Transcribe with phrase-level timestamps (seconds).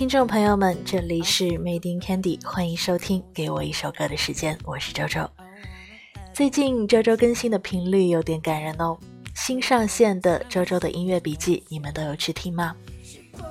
[0.00, 5.28] 听众朋友们，这里是 Made in Candy，欢迎收听《给我一首歌的时间》，我是周周。
[6.32, 8.96] 最近周周更新的频率有点感人哦，
[9.36, 12.74] 新上线的周周的音乐笔记，你们都有去听吗？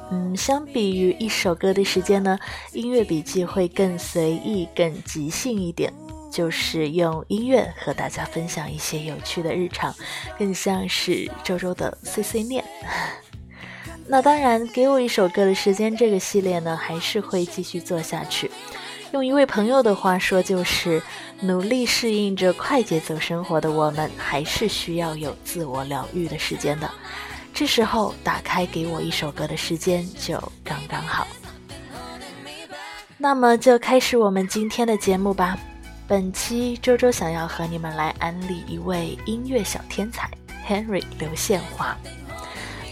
[0.09, 2.39] 嗯，相比于一首歌的时间呢，
[2.73, 5.93] 音乐笔记会更随意、更即兴一点，
[6.31, 9.93] 就是用音乐和大家分享一些有趣的日常，
[10.39, 12.65] 更像是周周的碎碎念。
[14.11, 18.49] 那当然，给我一首歌的时间这个系列呢，还是会继续做下去。
[19.11, 20.99] 用一位朋友的话说，就是
[21.41, 26.89] 努力适应着快节奏生活的我们，还是需要有自我疗愈的时间的。
[27.53, 31.27] 这时候，打开给我一首歌的时间就刚刚好。
[33.15, 35.55] 那么，就开始我们今天的节目吧。
[36.07, 40.27] 本期周周想要和你们来安利一位音乐小天才
[40.67, 41.95] Henry 刘宪华。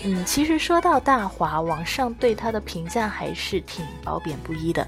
[0.09, 4.87] 嗯，其实说到大华，网上对他的评价还是挺褒贬不一的。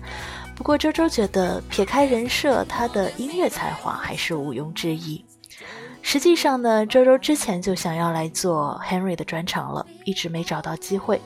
[0.56, 5.26] 不过周周觉得，撇开人设，他的音乐才华还是毋庸置疑。
[6.02, 11.20] 实际上呢，周周之前就想要来做 Henry 的专场了，一直没找到机会。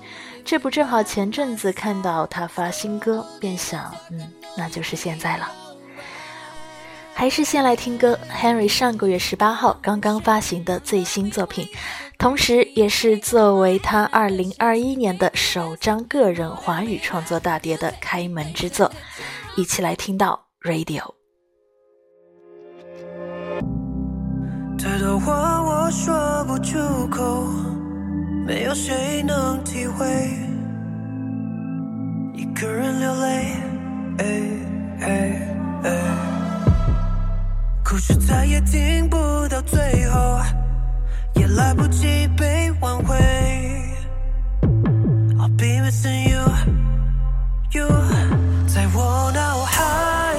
[0.43, 4.27] 这不正好前阵子看到他发新歌，便想，嗯，
[4.57, 5.62] 那就是现在了。
[7.15, 11.67] 还是先来听歌，Henry 上个月十八号刚刚发行的最新作品。
[12.17, 18.91] 同时，也是作为他二零二一年的首张个人华语创作大碟的开门之作，
[19.55, 21.01] 一起来听到《Radio》。
[24.77, 26.77] 太多话我说不出
[27.09, 27.45] 口，
[28.45, 30.05] 没有谁能体会，
[32.35, 33.42] 一个人流泪，
[38.13, 40.39] 故事再也听不到最后。
[41.33, 43.17] 也来不及被挽回。
[45.39, 46.41] I'll be missing you,
[47.71, 47.87] you，
[48.67, 50.35] 在我脑海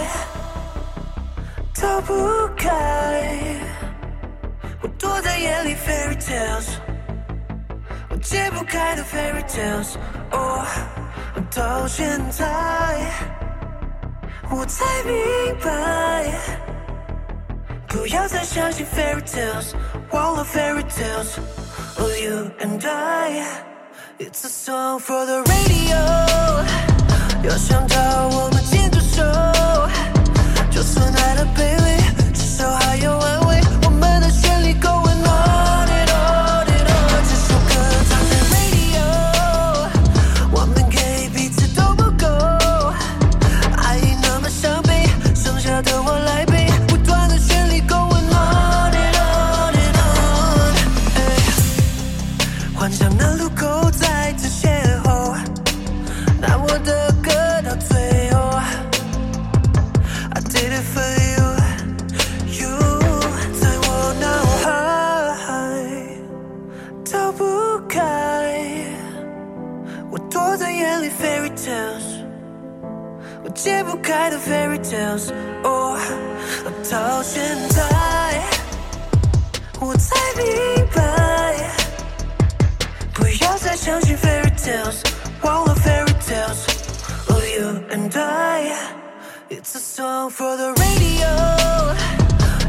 [1.75, 2.15] 逃不
[2.57, 2.71] 开。
[4.81, 6.69] 我躲在夜里 fairy tales，
[8.09, 9.97] 我解不开的 fairy tales。
[10.31, 10.65] Oh，，
[11.53, 12.47] 到现在
[14.49, 16.74] 我才明白。
[17.94, 19.74] 不要再相信 fairy tales，
[20.12, 21.38] 忘了 fairy tales
[21.98, 25.98] of you and I。It's a song for the radio。
[27.44, 28.63] 要想到我们
[52.85, 54.69] 幻想的路口再次邂
[55.05, 55.35] 逅，
[56.39, 58.59] 那我的歌到最后
[60.29, 61.01] ，I did it for
[61.33, 61.41] you。
[62.61, 62.69] you
[63.59, 63.89] 在我
[64.21, 64.27] 脑
[64.61, 65.49] 海，
[67.11, 68.03] 逃不开，
[70.11, 72.21] 我躲在眼里，fairy tales。
[73.45, 75.33] 我解不开的 fairy tales。
[75.63, 75.99] oh，
[76.93, 77.41] 到现
[77.71, 77.83] 在
[79.81, 81.14] 我才明白。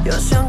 [0.02, 0.43] 如果想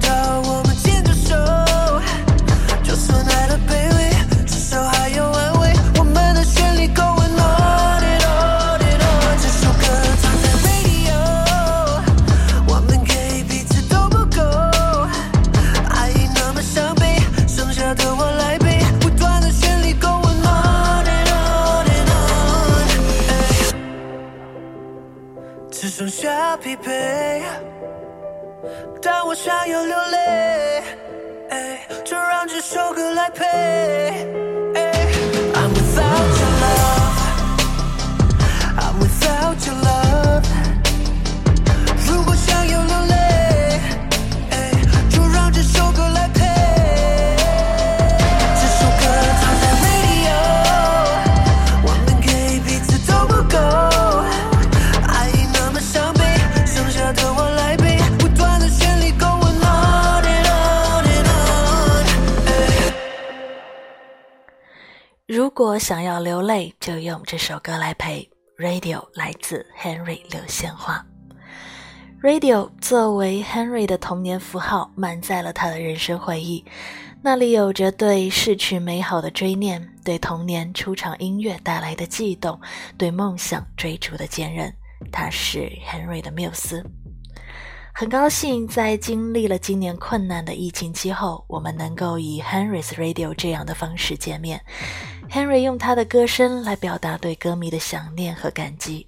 [65.87, 68.29] 想要流泪，就用这首歌来陪。
[68.59, 71.07] Radio 来自 Henry 刘宪华。
[72.21, 76.65] Radio 作为 Henry 的童年符号，满载了他的人生回忆。
[77.23, 82.61] 那里有着对逝去美好的追念，对童年出场音乐带来的悸动，
[82.99, 84.75] 对梦想追逐的坚韧。
[85.13, 86.85] 他是 Henry 的缪斯。
[87.99, 94.61] 很高兴在经历了今年困难的疫情期后，我们能够以 Henry's Radio 这样的方式见面。
[95.31, 99.07] Henry 用他的歌声来表达对歌迷的想念和感激。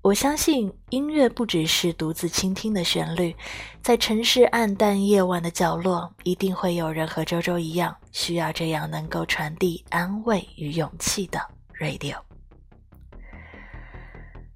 [0.00, 3.36] 我相信音乐不只是独自倾听的旋律，
[3.82, 11.40] 在城市暗淡夜晚的角落，一定会有人和周周一样，需要这样能够传递安慰与勇气的
[11.78, 12.16] radio。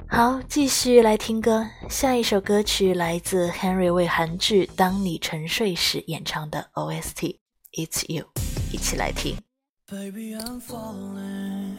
[0.08, 7.38] 好，继续来听歌，下一首歌曲来自 Henry 为韩剧《当你沉睡时》演唱的 OST
[7.72, 8.26] "It's You"，
[8.72, 9.45] 一起来听。
[9.88, 11.78] Baby, I'm falling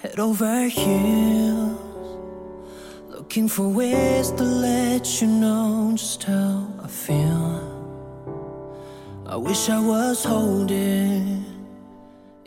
[0.00, 1.76] head over heels.
[3.08, 7.74] Looking for ways to let you know just how I feel.
[9.26, 11.44] I wish I was holding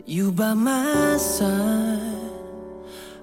[0.06, 2.00] you by my side.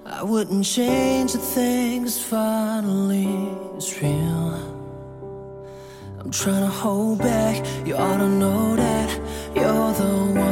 [0.06, 4.54] I wouldn't change a thing, cause finally it's real.
[6.20, 9.10] I'm trying to hold back, you ought to know that
[9.56, 10.49] you're the one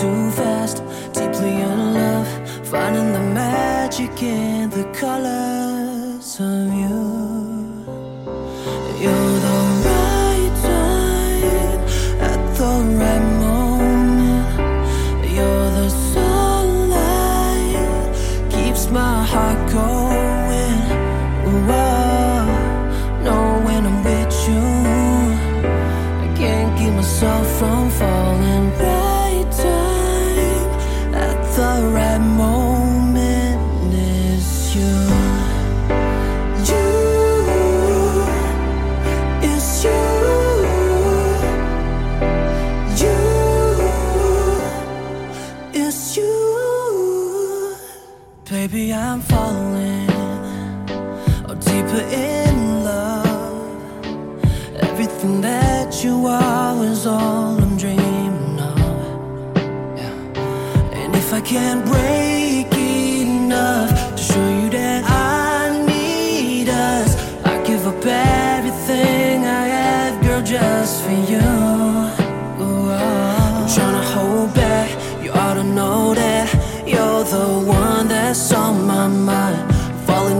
[0.00, 0.82] too fast,
[1.14, 2.28] deeply in love,
[2.68, 5.55] finding the magic in the colors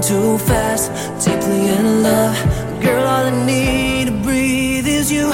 [0.06, 0.92] too fast,
[1.24, 2.36] deeply in love.
[2.80, 5.32] Girl, all I need to breathe is you.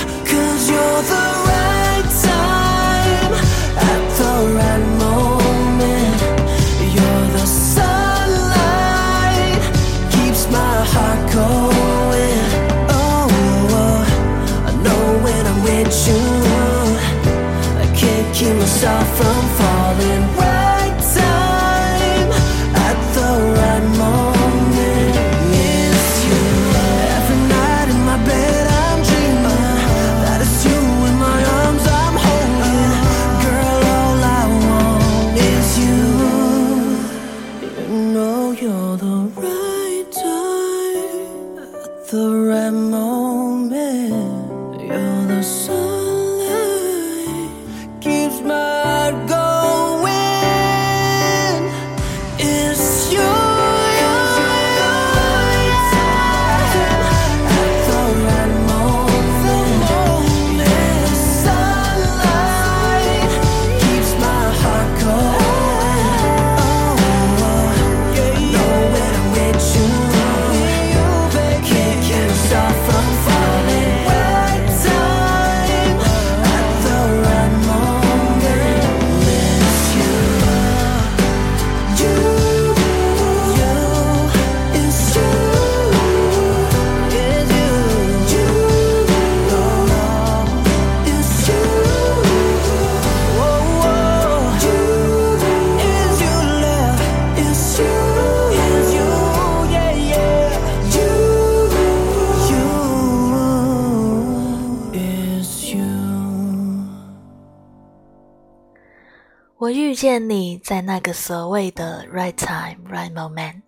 [109.62, 113.62] 我遇见你在那个所谓的 right time, right moment，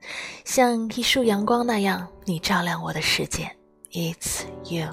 [0.44, 3.48] 像一束阳光那样，你照亮我的世界。
[3.92, 4.88] It's you，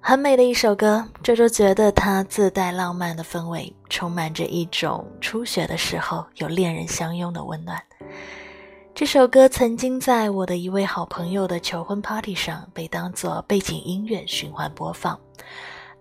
[0.00, 1.06] 很美的一首歌。
[1.22, 7.78] 周周觉得它自带浪漫的氛围，充满着一种初雪的时候有恋人相拥的温暖。
[8.94, 15.20] 这首歌曾经在我的一位好朋友的求婚 party 上被当作背景音乐循环播放。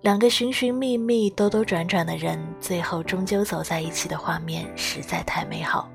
[0.01, 5.89] 两个寻寻觅觅、兜兜转转的人，最后终究走在一起的画面实在太美好。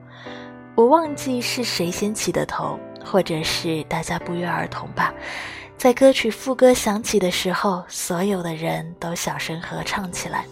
[0.75, 5.14] 我忘记是谁先起的头，或者是大家不约而同吧。
[5.78, 10.47] 在歌曲副歌响起的时候，所有的人都小声合唱起来。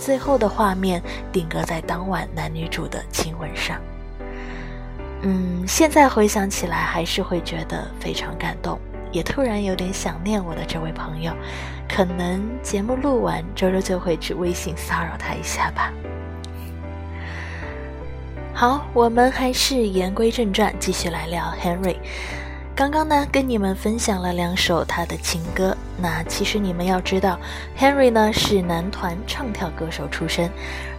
[0.00, 3.80] 最后的画面定格在当晚男女主的亲吻上。
[5.22, 8.78] 嗯，现在回想起来还是会觉得非常感动，
[9.16, 11.32] 也突然有点想念我的这位朋友。
[11.88, 15.90] 可能节目录完，周周就会去微信骚扰他一下吧。
[18.52, 21.96] 好，我们还是言归正传，继续来聊 Henry。
[22.74, 25.74] 刚刚呢，跟你们分享了两首他的情歌。
[25.96, 27.40] 那其实你们要知道
[27.78, 30.50] ，Henry 呢是男团唱跳歌手出身。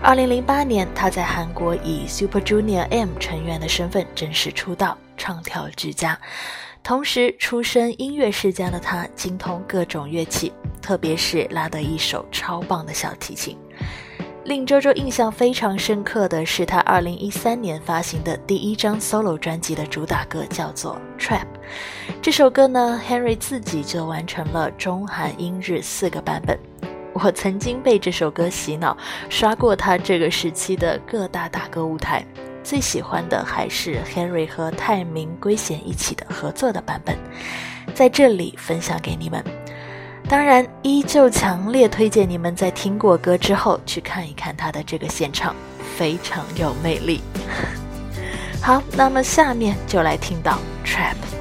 [0.02, 6.18] 二零零八年，他在韩国以 Super Junior M 成员的身份正式出道，唱跳俱佳。
[6.88, 13.58] 同时，出身音乐世家的他，精通各种乐器，特别是拉得一手超棒的小提琴。
[14.46, 21.42] 令周周印象非常深刻的是，他二零一三年发行的第一张 solo 专辑的主打歌叫做《Trap》。
[22.22, 26.58] 这首歌呢，Henry 自己就完成了中韩英日四个版本。
[27.12, 28.96] 我曾经被这首歌洗脑，
[29.30, 32.26] 刷过他这个时期的各大打歌舞台。
[32.68, 37.18] 最喜欢的还是 Henry 和泰明圭贤一起的合作的版本，
[37.96, 39.42] 在这里分享给你们。
[40.28, 45.56] 当然，依旧强烈推荐你们在听过歌之后去看一看他的这个现场，
[45.98, 47.22] 非常有魅力。
[48.62, 51.37] 好，那么下面就来听到 Trap。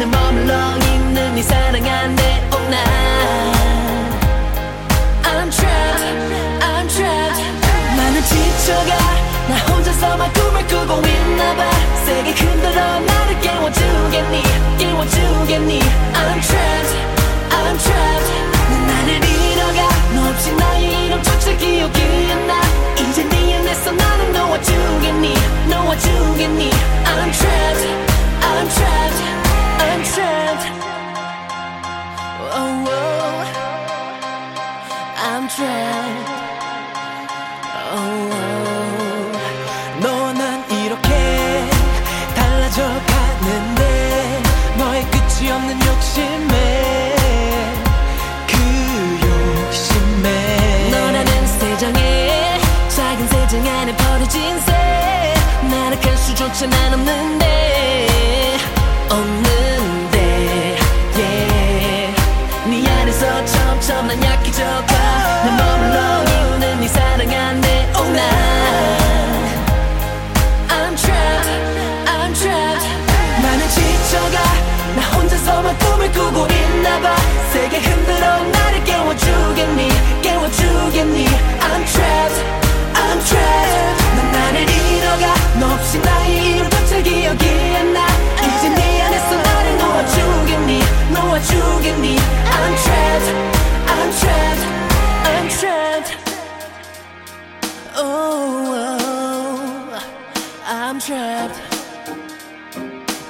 [0.00, 2.80] 내 머물러 있는 네 사랑한 내 온난
[5.22, 7.42] I'm trapped I'm trapped.
[7.96, 8.99] 나는 지쳐가 나
[10.86, 11.70] 꾸고 있나봐.
[12.06, 14.42] 세게 흔들어 나를 깨워주겠니?
[14.78, 15.80] 깨워주겠니?
[16.14, 17.09] I'm trapped
[56.52, 58.58] 수조차 난 없는데
[59.08, 60.10] 없는
[63.46, 68.20] 점점 난 약해져가 내 머물러 이유는 네 사랑한 내 오난.
[70.68, 71.48] I'm trapped
[72.06, 72.86] I'm trapped.
[73.42, 74.38] 나는 지쳐가
[74.96, 77.16] 나 혼자서만 꿈을 꾸고 있나봐.
[77.52, 79.88] 세게 흔들어 나를 깨워주겠니
[80.22, 81.26] 깨워주겠니.
[81.60, 82.42] I'm trapped
[82.94, 83.69] I'm trapped
[98.12, 100.00] Oh, oh
[100.66, 101.60] I'm trapped.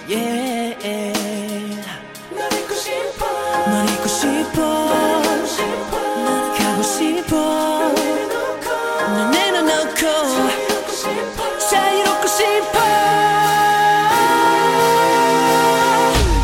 [0.08, 0.74] Yeah.
[2.34, 3.26] 널 잊고 싶어.
[3.66, 4.80] 널 잊고 싶어.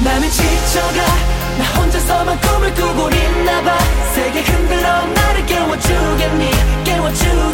[0.04, 1.00] 맘이 지쳐가
[1.58, 3.78] 나 혼자서만 꿈을 꾸고 있나봐.
[4.14, 6.50] 세게 흔들어 나를 깨워주겠니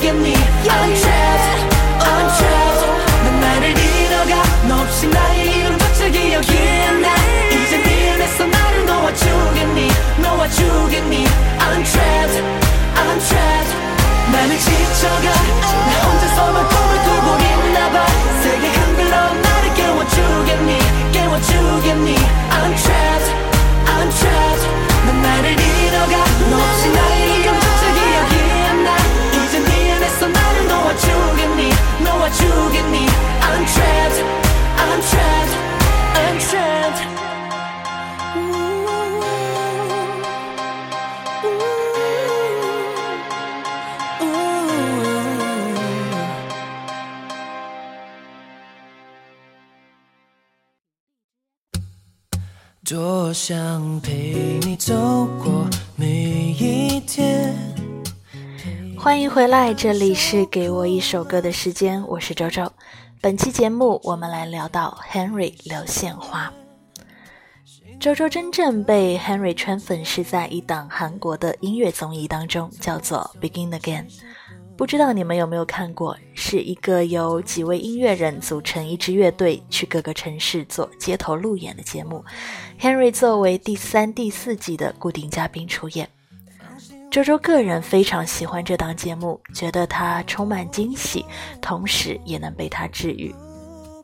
[0.02, 2.86] 깨워주겠니 I'm trapped I'm trapped
[3.24, 5.41] 난 나를 잃어가 너 없이 나의
[52.84, 54.92] 多想陪你走
[55.38, 57.54] 过每一天。
[58.98, 62.72] 欢迎回来，这里是给我一首歌的时间，我是周周。
[63.20, 66.52] 本期节目我们来聊到 Henry 刘宪华。
[68.00, 74.06] 周周真正被 Henry 圈粉是在一档韩国的音乐综艺当中，叫做《Begin Again》。
[74.82, 76.18] 不知道你们有没有看过？
[76.34, 82.24] 是一个由几位音乐人组成一支乐队，去各个城市做街头路演的节目。
[82.80, 86.08] Henry 作为第三、第四季的固定嘉宾出演。
[87.12, 91.24] 周周个人非常喜欢这档节目，觉得它充满惊喜，
[91.60, 93.32] 同时也能被它治愈。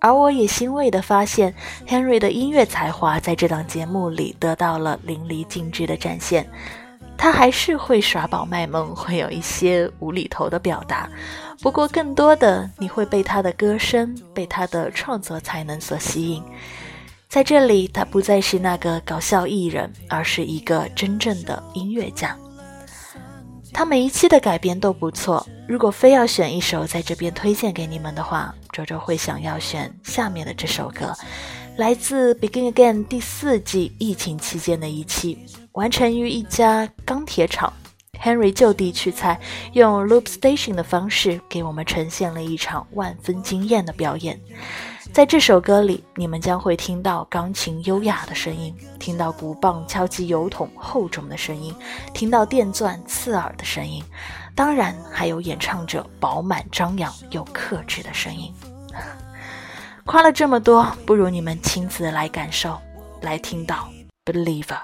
[0.00, 1.52] 而我也欣慰地发现
[1.88, 6.48] ，Henry 的音乐才华在这档节目里得到了淋漓尽致的展现。
[7.18, 11.10] 他还是会耍宝卖萌，会有一些无厘头的表达，
[11.60, 16.42] 不过更多的你会被他的歌声、被他的创作才能所吸引。
[17.28, 22.34] 在这里，他不再是那个搞笑艺人，而是一个真正的音乐家。
[23.72, 25.46] 他每一期的改编都不错。
[25.68, 31.14] 如果非要选一首在这边推荐给你们的话，周周会想要选下面的这首歌，
[31.78, 35.38] 来自《Begin Again》第四季疫情期间的一期。
[35.74, 37.72] 完成于一家钢铁厂
[38.20, 39.40] ，Henry 就地取材，
[39.74, 44.40] 用 loop station 的方式给我们呈现了一场万分惊艳的表演。
[45.12, 51.72] 在这首歌里，你们将会听到钢琴优雅的声音，听到鼓棒敲击油桶厚重的声音，
[52.12, 54.02] 听到电钻刺耳的声音，
[54.52, 58.52] 当然还有演唱者饱满张扬又克制的声音。
[60.08, 62.80] 夸了这么多，不如你们亲自来感受，
[63.20, 63.86] 来听到
[64.24, 64.78] Believer。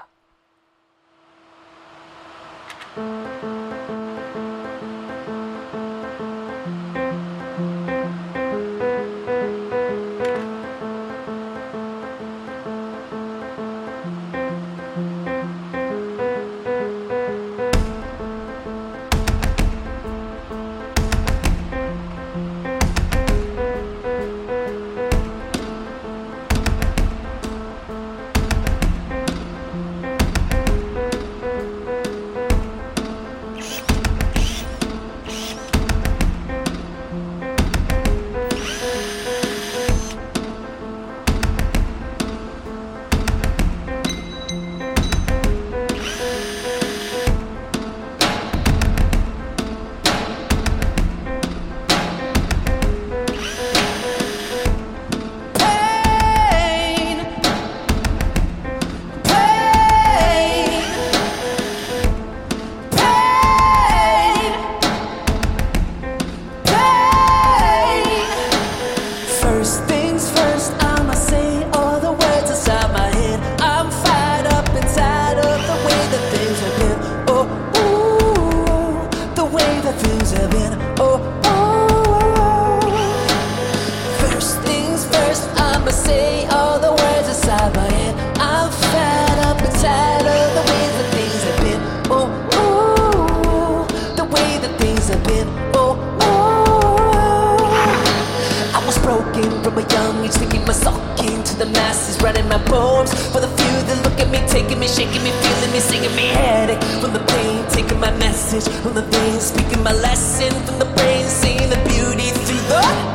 [102.25, 105.71] writing my poems for the few that look at me, taking me, shaking me, feeling
[105.71, 106.81] me, singing me headache.
[106.99, 108.67] From the pain, taking my message.
[108.81, 110.49] From the veins, speaking my lesson.
[110.65, 113.14] From the brain, seeing the beauty through the.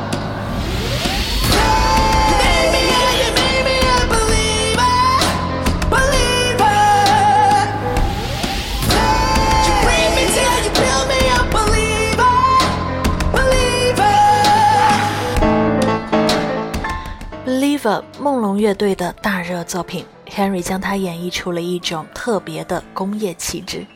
[18.18, 23.86] 梦龙乐队的大热作品，Henry 将它演绎出了一种特别的工业气质。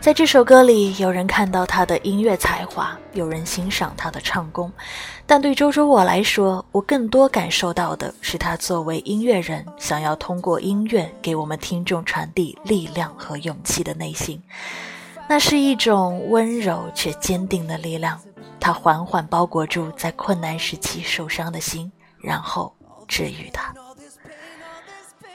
[0.00, 4.70] 在这首歌里，有人看到他的音乐才华，有人欣赏他的唱功，
[5.26, 14.42] 但对周周我来说，我更多感受到的是他作为音乐人想要通过音乐给我们听众传递力量和勇气的内心。
[15.28, 18.20] 那是一种温柔却坚定的力量，
[18.58, 22.73] 它缓缓包裹住在困难时期受伤的心，然后。
[23.06, 23.74] 治愈他。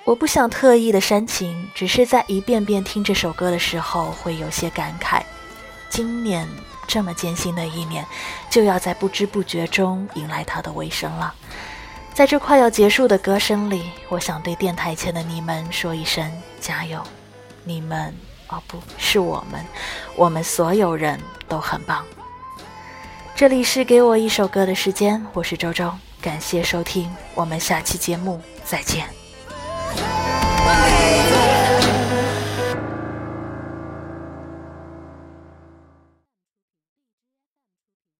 [0.05, 5.21] 我不想特意的煽情，只是在一遍遍听这首歌的时候，会有些感慨。
[5.89, 6.47] 今年
[6.87, 8.05] 这么艰辛的一年，
[8.49, 11.33] 就要在不知不觉中迎来它的尾声了。
[12.13, 17.03] 在这快要结束的歌声里，我想对电台前的你们说一声加油！
[17.63, 18.13] 你们，
[18.47, 19.63] 哦，不是我们，
[20.15, 22.03] 我们所有人都很棒。
[23.35, 25.93] 这里是给我一首歌的时间，我是周周。
[26.21, 29.07] 感谢收听，我们下期节目再见。